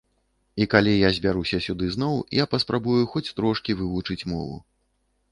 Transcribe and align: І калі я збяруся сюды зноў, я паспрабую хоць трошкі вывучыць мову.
І 0.63 0.65
калі 0.73 0.93
я 0.93 1.09
збяруся 1.17 1.59
сюды 1.65 1.89
зноў, 1.95 2.15
я 2.37 2.45
паспрабую 2.53 3.01
хоць 3.11 3.33
трошкі 3.41 3.75
вывучыць 3.83 4.27
мову. 4.33 4.57